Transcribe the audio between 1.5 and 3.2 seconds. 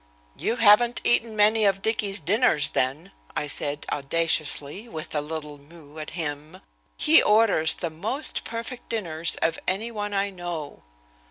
of Dicky's dinners then,"